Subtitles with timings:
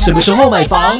[0.00, 0.98] 什么时候买房？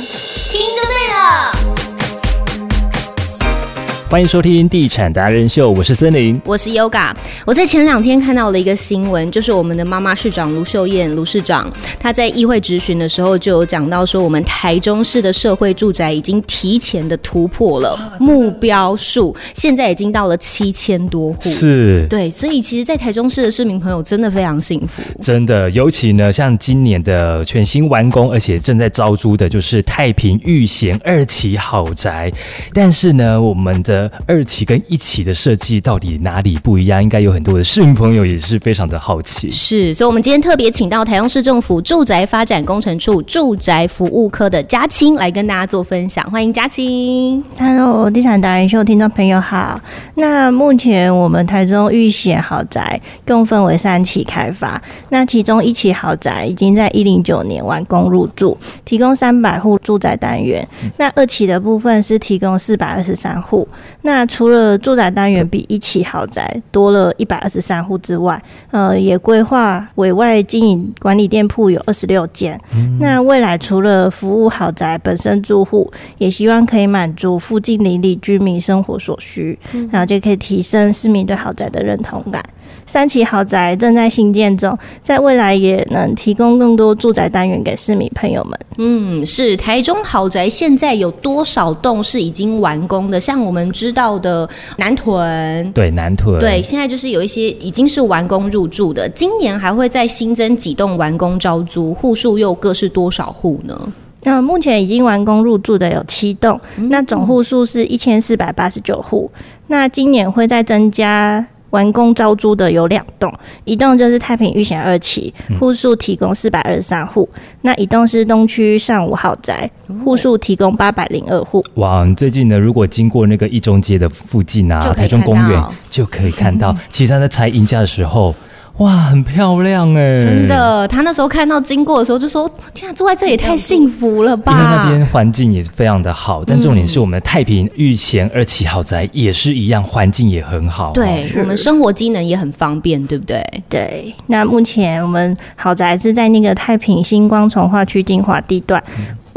[4.10, 6.38] 欢迎收听《地产达人秀》，我是森林。
[6.44, 7.14] 我是 Yoga。
[7.46, 21.48] 我在前两天看到了一个新闻，就是我们的妈妈市长卢秀燕卢市长，她在议会质询的时候就有讲到说，我们台中市的社会住宅已经提前的突破了目标数，现在已经到了七千多户。
[21.48, 25.00] 是，对，所以其实，在台中市的市民朋友真的非常幸福。
[25.22, 32.28] 真的，尤其呢，像今年的全新完工，而且正在招租的，就是太平御贤二期豪宅。
[32.72, 37.02] 但是呢，我们的二期跟一期的设计到底哪里不一样？
[37.02, 39.50] 应该有很多的市民朋友也是非常的好奇。
[39.50, 46.24] 是，所以，我们今天特别请到台中市政府住宅发展工程处住宅服务科的嘉青来跟大家做分享。
[46.30, 47.42] 欢迎嘉青。
[47.58, 49.80] Hello，地产达人秀听众朋友好。
[50.14, 60.66] 那目前我们台中御贤豪宅共分为三期开发，那其中一期豪宅已经在一零九年完工入住，提供三百户住宅单元。
[60.98, 63.66] 那二期的部分是提供四百二十三户。
[64.02, 72.60] 那除了住宅单元比一期豪宅多了一百二十三户之外，呃，也规划委外经营管理店铺有二十六间。
[72.98, 79.58] 那未来除了服务豪宅本身住户，也希望可以满足附近邻里居民生活所需，
[79.90, 82.42] 然后就可以提升市民对豪宅的认同感。
[82.86, 88.58] 三期豪宅正在新建中，在未来也能提供更多住宅单元给市民朋友们。
[88.78, 93.20] 嗯，是台中豪宅现在有多少栋是已经完工的？
[93.20, 94.48] 像我们知道的
[94.78, 103.92] 南屯，对南屯，对，现在就是有一些已经是完工入住的，今年还会再新增几栋完工招租，户数又各是多少户呢？
[104.22, 106.60] 那目前已经完工入住的有七栋，
[106.90, 109.30] 那总户数是一千四百八十九户。
[109.68, 111.46] 那今年会再增加。
[111.70, 113.32] 完工招租的有两栋，
[113.64, 117.28] 一栋就是太平御贤二期，户数提供四百二十三户；
[117.62, 119.70] 那一栋是东区上午豪宅，
[120.04, 121.64] 户数提供八百零二户。
[121.74, 128.34] 哇，最近呢，如果经过那个一中街的附近啊，台中公园就可以看到， 其实他在拆银价的时候。
[128.80, 130.18] 哇，很漂亮哎！
[130.18, 140.92] 真的，他那时候看到经过的时候就说：“天啊，住在这也太幸福了吧！”因为那边环境也是非常的好，但重点是我们的太平御贤二期豪宅也是一样，环境也很好。
[140.92, 143.44] 对我们生活机能也很方便，对不对？
[143.68, 144.14] 对。
[144.28, 148.82] 那目前我们豪宅是在那个太平星光从化区精华地段。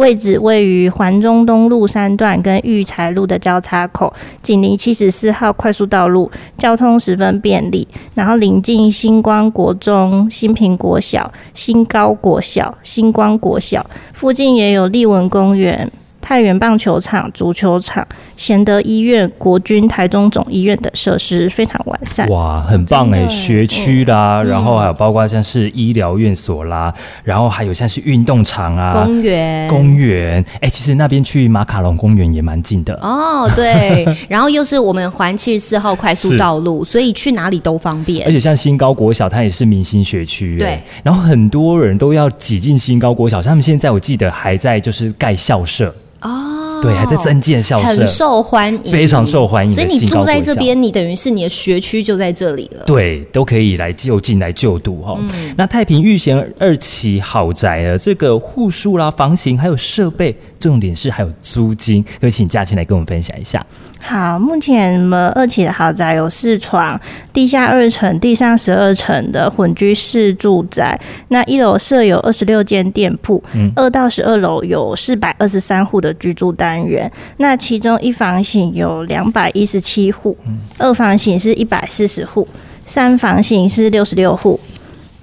[0.04, 7.88] 位置位于环中东路三段跟育才路的交叉口，紧邻七十四号快速道路，交通十分便利。
[8.14, 15.90] 然后临近星光国中、新平国小、新高国小、星光国小，附近也有立文公园。
[16.24, 18.08] 太原棒球场、足球场、
[18.38, 22.28] 贤德医院、国军台中总医院的设施非常完善。
[22.30, 23.28] 哇，很棒哎！
[23.28, 26.94] 学区啦，然后还有包括像是医疗院所啦，
[27.26, 30.44] 然后还有像是运动场啊、公园、公园。
[30.62, 33.52] 哎，其实那边去马卡龙公园也蛮近的哦。
[33.54, 38.26] 对， 然后又是我们环七十四号快速道路，所以去哪里都方便。
[38.26, 40.58] 而且像新高国小，它也是明星学区。
[40.58, 45.94] 对，然后很多人都要挤进新高国小，他们现在我记得还在就是盖校舍。
[46.24, 49.76] 哦，对，还在增建校舍，很受欢迎，非常受欢迎。
[49.76, 52.84] 所以你住在这边，你等于是你的学区就在这里了。
[52.86, 55.20] 对，都可以来就近来就读哈。
[55.58, 63.66] 那太平御贤二期豪宅啊，这个户数啦、房型还有设备，重点是还有租金，可以请嘉庆来跟我们分享一下。
[64.06, 67.00] 好，目前我们二期的豪宅有四床，
[67.32, 71.00] 地下二层、地上十二层的混居式住宅。
[71.30, 73.42] 那一楼设有二十六间店铺，
[73.78, 77.10] 二到十二楼有四百二十三户的居住单元。
[77.38, 80.38] 那其中一房型有两百一十七户，
[80.78, 82.46] 二房型是一百四十户，
[82.86, 84.60] 三房型是六十六户。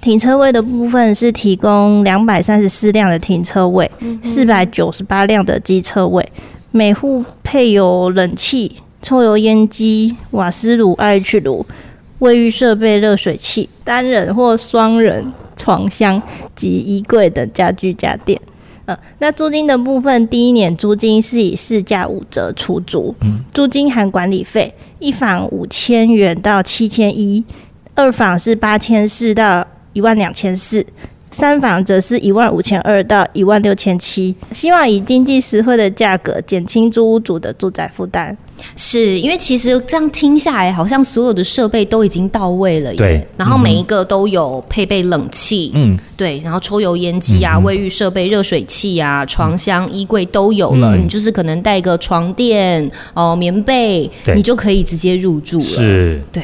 [0.01, 3.89] 停车位的部分是提供两百三十四辆的停车位，
[4.23, 6.27] 四百九十八辆的机车位。
[6.73, 11.65] 每户配有冷气、抽油烟机、瓦斯炉、IH 炉、
[12.19, 16.21] 卫浴设备、热水器、单人或双人床箱
[16.55, 18.39] 及衣柜等家具家电。
[18.85, 23.13] 呃，那租金的部分，第一年租金是以市价五折出租，
[23.53, 27.43] 租金含管理费，一房五千元到七千一，
[27.95, 30.85] 二房是八千四到一万两千四。
[31.31, 38.37] 三房则是一万五千二到一万六千七，希望以经济实惠的价格减轻租屋主的住宅负担。
[38.75, 43.25] 是因为其实这样听下来，好像所有的设备都已经到位了，对。
[43.35, 46.39] 然后每一个都有配备冷气，嗯，对。
[46.43, 50.95] 然后抽油烟机啊、卫浴设备、热水器啊、床箱、衣柜都有了。
[50.95, 55.63] 你就是可能带个床垫、哦棉被，你就可以直接入住了。
[55.63, 56.43] 是，对。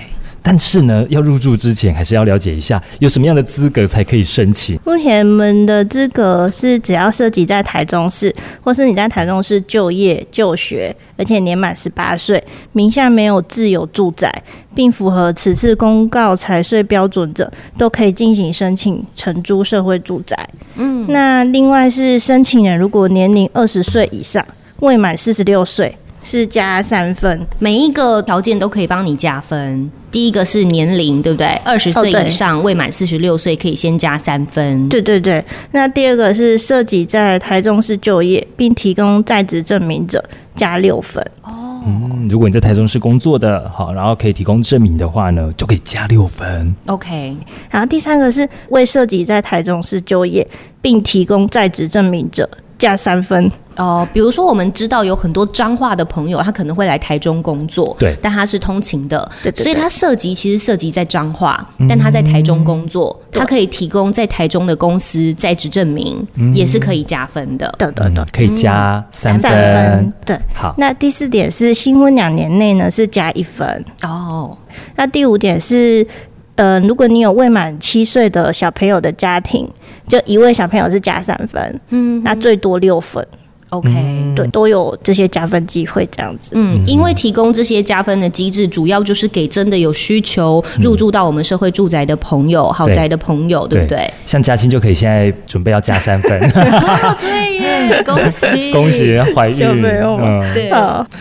[0.49, 4.79] 但是呢，要入住之前还是要了解一下有什么样的资格才可以申请。
[4.85, 12.41] 目前我们的资格是只要涉及在台中市，或是你在台中市就业就学，而且年满十八岁，
[12.71, 14.33] 名下没有自有住宅，
[14.73, 20.49] 并符合此次公告财税标准者，都可以进行申请承租社会住宅。
[20.75, 24.45] 嗯，那另外是申请人如果年龄二十岁以上，
[24.79, 25.93] 未满四十六岁。
[26.27, 29.89] 是加三分，每一个条件都可以帮你加分。
[30.11, 31.47] 第一个是年龄，对不对？
[31.63, 34.89] 二十岁以上未满四十六岁，可以先加三分。
[34.89, 35.41] 对对对。
[35.71, 40.21] 那第二个是涉及在台中市就业并提供在职证明者，
[40.53, 41.25] 加六分。
[41.43, 46.75] 哦，嗯，如果你在台中市工作的，好，然后可以提供证明的话呢，就可以加六分。
[46.87, 47.37] OK。
[47.69, 50.45] 然后第三个是未涉及在台中市就业
[50.81, 52.49] 并提供在职证明者。
[52.77, 53.51] 加三分。
[53.77, 70.73] 哦，比如说我们知道有很多彰化的朋友，他可能会来台中工作，对，但他是通勤的，所以他涉及其实涉及在彰化，但他在台中工作，他可以提供在台中的公司在职证明，也是可以加分的，对对对，可以加三分，对，好。
[70.75, 73.85] 那第四点是新婚两年内呢是加一分。
[74.01, 74.57] 哦，
[74.95, 76.07] 那第五点是。
[76.57, 79.67] 呃，如果你有未满七岁的小朋友的家庭，
[80.07, 83.25] 就一位小朋友是加三分，嗯，那最多六分。
[83.69, 83.91] OK，
[84.33, 86.51] 对，都有这些加分机会，这样子。
[86.55, 94.09] 嗯，因为提供这些加分的机制，主要就是给真的有需求入住到我们社会住宅的朋友、豪宅的朋友，对不对？
[94.25, 96.39] 像嘉欣就可以现在准备要加三分。
[97.19, 99.57] 对耶，恭喜 恭喜怀孕。
[99.59, 100.71] 嗯，对。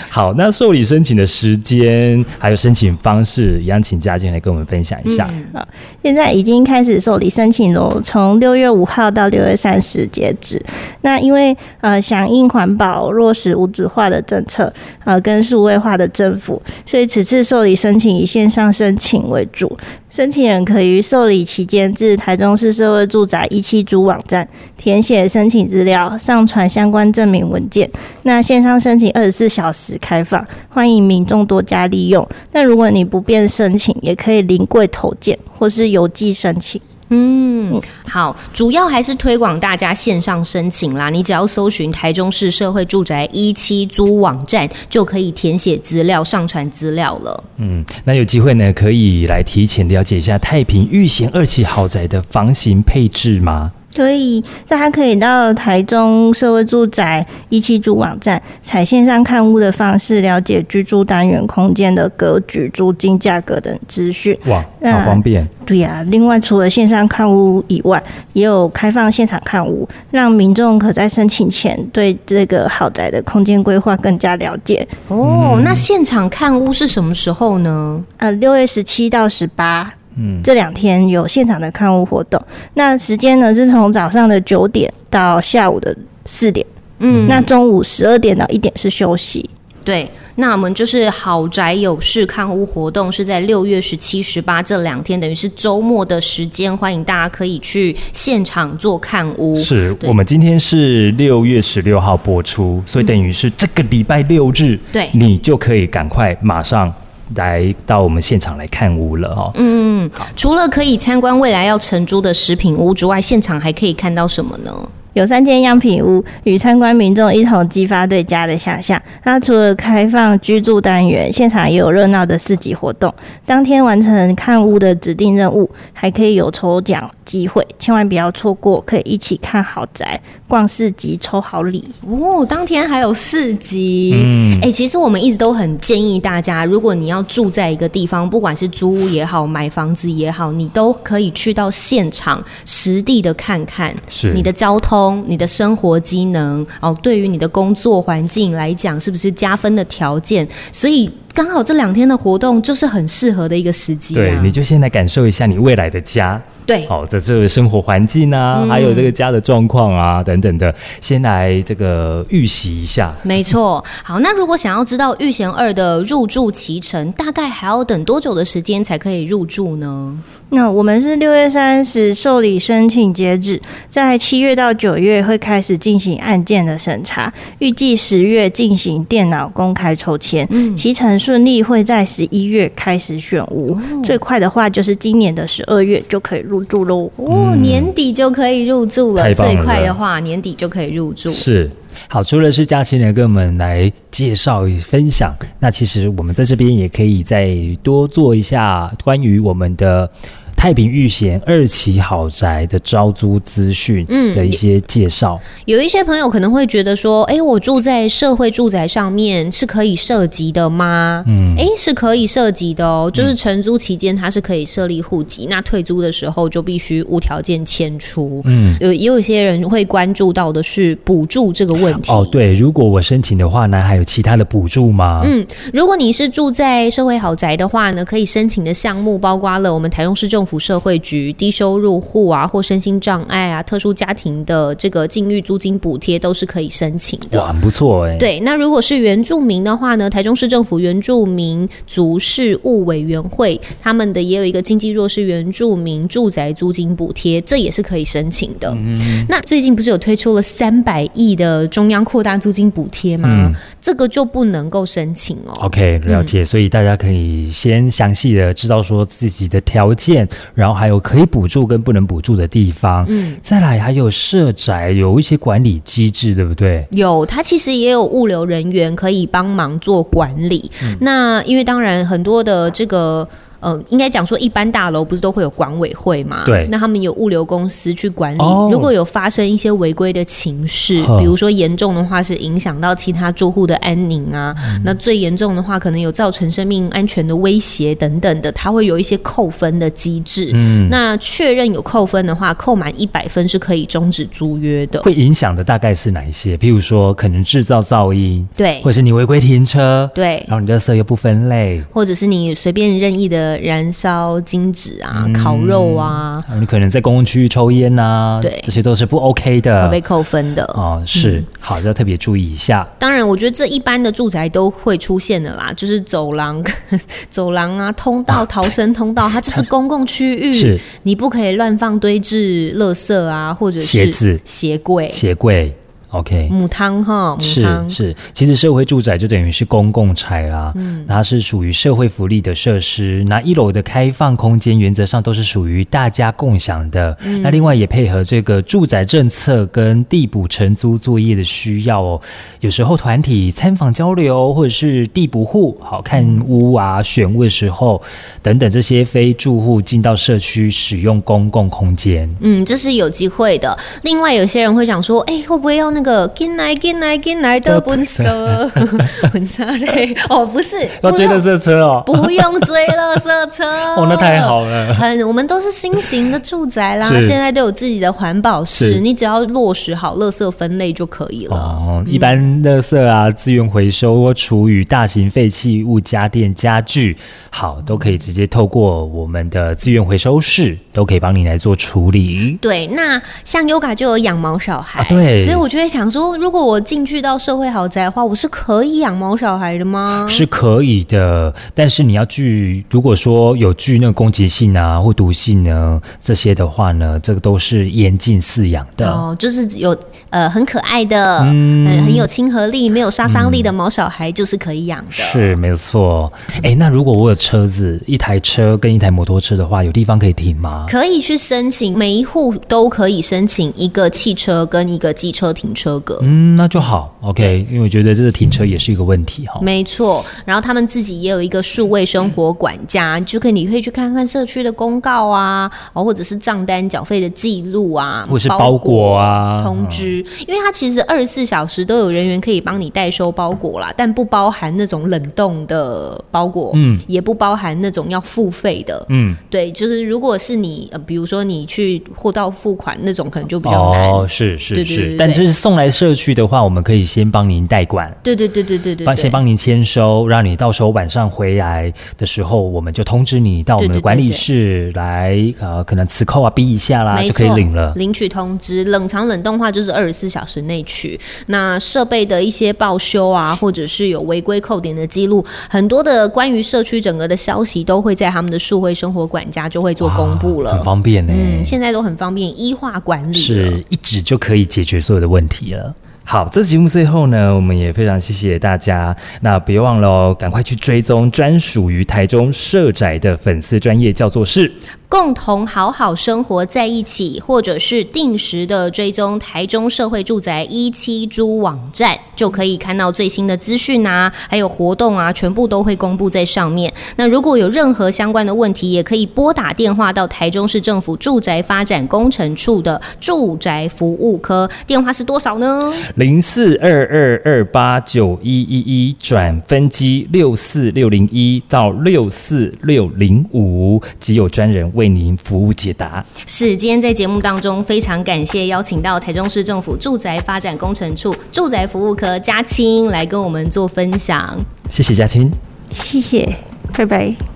[0.09, 5.29] 好，那受理申请的时间还有申请方式，一样请嘉欣来跟我们分享一下。
[5.53, 5.67] 好，
[6.01, 10.65] 现在已经开始受理申请喽，从六月五号到六月三十截止。
[11.01, 12.36] 那因为呃想。
[12.37, 14.73] 因环保落实无纸化的政策，
[15.05, 19.77] 呃，跟数位化的政府，所以此次受理申请以线上申请为主。
[20.11, 24.47] 申请人可于受理期间至台中市社会住宅一期租网站
[24.77, 27.91] 填写申请资料，上传相关证明文件。
[28.23, 32.27] 那线上申请二十四小时开放，欢迎民众多加利用。
[32.53, 36.81] 那如果你不便申请，也可以临柜投件或是邮寄申请。
[37.09, 41.09] 嗯，好，主要还是推广大家线上申请啦。
[41.09, 47.45] 你只要搜寻台中市社会住宅一期租网站，就可以填写资料、上传资料了。
[47.59, 53.73] 嗯，那有机会呢，可以来提前了解一下太平御贤二期豪宅的房型配置吗？
[53.97, 64.39] 所以大家可以到台中社会住宅一期租网站，采线上看屋的方式，了解居住单元空间的格局、租金价格等资讯。
[64.49, 64.63] 哇，
[64.93, 65.49] 好方便！
[65.65, 68.01] 对呀，另外除了线上看屋以外，
[68.35, 74.87] 也有开放现场看屋，让民众可在申请前对这个豪宅的空间规划更加了解。
[75.09, 78.05] 哦，那现场看屋是什么时候呢？
[78.19, 79.91] 呃，六月十七到十八。
[80.17, 82.43] 嗯，这两天有现场的看屋活动，
[82.75, 86.67] 那时间呢是从早上的九点到下午的四点，
[86.99, 89.49] 嗯，那中午十二点到一点是休息。
[89.85, 99.55] 对，那我们就是豪宅有事看屋活动是在六月十七、十八这两天，等于是周末的时间，欢迎大家可以去现场做看屋。
[99.55, 106.93] 是我们今天是六月十六号播出，所以等于是这个礼拜六日，对，你就可以赶快马上。
[107.35, 109.51] 来到我们现场来看屋了哈。
[109.55, 114.73] 嗯，除了可以参观未来要承租的食品屋之外，现场还可以看到什么呢？
[115.17, 119.01] 有三间样品屋，与参观民众一同激发对家的想象。
[119.25, 123.13] 那除了开放居住单元，现场也有热闹的市集活动。
[123.47, 130.21] 当天完成看屋的指定任务，还可以有抽奖机会，千万不要错过，可以一起看豪宅。
[130.49, 132.47] 逛市集抽好礼哦！
[132.49, 150.47] 当天还有市集，嗯，哎，其实我们一直都很建议大家，如果你要住在一个地方，不管是租屋也好，买房子也好，你都可以去到现场实地的看看，是你的交通、你的生活机能哦，对于你的工作环境来讲，是不是加分的条件？
[150.73, 156.41] 所以刚好这两天的活动就是很适合的一个时机，对，你就先来感受一下你未来的家。
[156.67, 163.15] 对，好，在这个生活环境啊，还有这个家的状况啊，等等的，先来这个预习一下。
[163.23, 170.19] 没错，好，那如果想要知道御贤二的入住期程，大概还要等多久的时间才可以入住呢？
[170.49, 186.56] 那我们是六月三十受理申请截止，在七月到九月会开始进行案件的审查，预计十月进行电脑公开抽签，嗯，期程顺利会在十一月开始选屋，最快的话就是今年的十二月就可以入。
[186.59, 187.11] 入住喽。
[187.17, 191.29] 哦，年底就可以入住了，太棒了最快的话年底就可以入住。
[191.29, 191.71] 是。
[192.09, 200.11] 好，除了是佳琪呢，跟我们来介绍与分享，那其实我们在这边也可以再多做一下关于我们的。
[200.57, 211.23] 太平御贤二期豪宅的招租资讯的一些介绍，有一些朋友可能会觉得说，哎，我住在社会住宅上面是可以涉及的吗？
[211.29, 218.41] 嗯，哎，是可以涉及的哦，就是承租期间它是可以设立户籍，那退租的时候就必须无条件迁出。
[218.47, 222.11] 嗯，有也有一些人会关注到的是补助这个问题。
[222.11, 225.21] 哦，对，如果我申请的话呢，还有其他的补助吗？
[225.25, 230.61] 嗯，如果你是住在社会豪宅的话呢，可以申请的项目包括了我们台中市政府。
[230.67, 238.17] 社会局低收入户啊，或身心障碍啊，特殊家庭的这个境遇租金补贴都是可以申请的，很不错哎。
[238.17, 248.75] 对，那如果是原住民的话呢，台中市政府原住民族事务委员会他们的也有一个经济弱势原住民住宅租金补贴，这也是可以申请的。
[248.77, 253.53] 嗯，那最近不是有推出了三百亿的中央扩大租金补贴吗？
[253.81, 255.53] 这个就不能够申请哦。
[255.61, 256.45] OK，了解。
[256.45, 260.29] 所以大家可以先详细的知道说自己的条件。
[260.55, 266.87] 然后还有可以补助跟不能补助的地方，嗯，再来还有社宅有一些管理机制，对不对？
[266.91, 270.71] 有，它其实也有物流人员可以帮忙做管理。
[271.01, 273.29] 那因为当然很多的这个。
[273.67, 276.45] 嗯，应该讲说，一般大楼不是都会有管委会嘛？
[276.45, 278.39] 对，那他们有物流公司去管理。
[278.71, 284.55] 如果有发生一些违规的情事，比如说严重的话是影响到其他住户的安宁啊，
[284.85, 290.53] 那最严重的话可能有造成生命安全的威胁等等的，它会有一些扣分的机制。
[290.55, 295.03] 嗯，那确认有扣分的话，扣满一百分是可以终止租约的。
[295.03, 296.57] 会影响的大概是哪一些？
[296.57, 303.56] 譬如说，可能制造噪音，对，或者是你违规停车，对，然后你的色又不分类，或者是你随便任意的。
[303.59, 310.65] 燃烧金纸啊，烤肉啊，你可能在公共区域抽烟呐，对，这些都是不 OK 的，会被扣分的。
[310.75, 311.03] 哦。
[311.07, 312.87] 是，好，要特别注意一下。
[312.99, 316.65] 当然，我觉得这一般的住宅都会出现的啦，就是走廊、
[317.31, 325.75] 走廊啊、通道、逃生通道， 它就是公共区域，是，你不可以乱放堆置垃圾啊，或者是鞋子、鞋柜、鞋柜。
[326.11, 333.25] OK，母汤哈，是是，其实社会住宅就等于是公共财啦，嗯，它是属于社会福利的设施。
[333.27, 337.17] 那一楼的开放空间原则上都是属于大家共享的。
[337.43, 342.21] 那另外也配合这个住宅政策跟地补承租作业的需要哦。
[342.61, 348.01] 有时候团体参访交流，或者是地补户好看屋啊选屋的时候
[348.43, 353.77] 等等，这些非住户进到社区使用公共空间，嗯，这是有机会的。
[354.03, 358.71] 另外有些人会想说，哎，会不会要那个进来进来进来的本色，
[359.33, 360.15] 本色嘞？
[360.29, 363.65] 哦，不是，要追垃圾车哦，不用追垃圾车
[363.97, 364.93] 哦，那太好了。
[364.93, 371.57] 很，我们都是新型的住宅啦，现在都有自己的环保室，你只要落实好乐色分类就可以了。
[371.57, 377.17] 哦，一般乐色啊，资源回收或厨余、大型废弃物、家电、家具，
[377.49, 382.59] 好，都可以直接透过我们的资源回收室，都可以帮你来做处理。
[382.61, 385.97] 对，那像 Yoga 就有养毛小孩，对，所以我就会。
[385.97, 390.27] 想说，如果我进去到社会豪宅的话，我是可以养猫小孩的吗？
[390.29, 399.09] 是可以的，但是你要具，如果说有具那个攻击性啊或毒性呢，这些的话呢，这个都是严禁饲养的。
[399.09, 399.97] 哦，就是有
[400.29, 405.13] 呃很可爱的，嗯，很有亲和力、没有杀伤力的毛小孩，就是可以养的。
[405.13, 406.31] 是没有错。
[406.65, 410.87] 哎，那如果我有车子，一台车跟一台摩托车的话，有地方可以停吗？
[410.91, 415.73] 可以去申请，每一户都可以申请一个汽车跟一个机车停。
[415.77, 419.61] 车格，嗯，那就好，OK，因为我觉得这个停车也是一个问题哈。
[419.61, 445.66] 没错，然后他们自己也有一个数位生活管家，就可以你可以去看看社区的公告啊，哦，或者是账单缴费的记录啊，或是包裹啊通知，因为它其实二十四小时都有人员可以帮你代收包裹啦，但不包含那种冷冻的包裹，嗯，也不包含那种要付费的，嗯，对，就是如果是你，呃，比如说你去货到付款那种，可能就比较难，哦，是是是，但这是。
[445.67, 448.17] 送来社区的话，我们可以先帮您代管。
[448.23, 457.93] 对对对对对对，帮先帮您签收，让你到时候晚上回来的时候，我们就通知你到我们的管理室来，呃，可能磁扣啊，逼一下啦，就可以领了。
[457.97, 461.19] 领取通知，冷藏冷冻话就是二十四小时内取。
[461.47, 471.33] 那设备的一些报修啊，或者是有违规扣点的记录，很多的关于社区整个的消息都会在他们的数位生活管家就会做公布了，很方便呢。
[471.37, 475.56] 嗯，现在都很方便，一化管理，是一指就可以解决所有的问题。
[475.59, 475.95] 题了。
[476.29, 479.17] 好，这节目最后呢，我们也非常谢谢大家。
[479.43, 484.73] 那别忘了哦，赶快去追踪专属于台中社宅的粉丝专业，叫做是。
[485.09, 496.93] 共同好好生活在一起，或者是定时的追踪台中社会住宅一期租网站，就可以看到最新的资讯啊，还有活动啊，全部都会公布在上面。
[497.17, 505.81] 那如果有任何相关的问题，也可以拨打电话到台中市政府住宅发展工程处的住宅服务科，电话是多少呢？
[506.15, 514.91] 零四二二二八九一一一转分机六四六零一到六四六零五，即有专人。
[514.95, 516.25] 为您服务解答。
[516.47, 524.59] 是，今天在节目当中非常感谢邀请到台中市政府住宅发展工程处住宅服务科嘉青来跟我们做分享。
[524.89, 525.51] 谢谢嘉青，
[525.91, 526.57] 谢谢，
[526.93, 527.56] 拜拜。